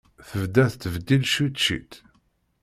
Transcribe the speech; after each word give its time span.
Tebda 0.27 0.65
tettbeddil 0.71 1.23
ciṭ 1.33 1.53
ciṭ. 1.63 1.91